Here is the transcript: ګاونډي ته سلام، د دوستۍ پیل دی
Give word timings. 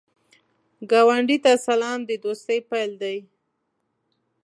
ګاونډي 0.91 1.37
ته 1.43 1.51
سلام، 1.67 1.99
د 2.09 2.11
دوستۍ 2.23 2.59
پیل 2.69 2.91
دی 3.01 3.17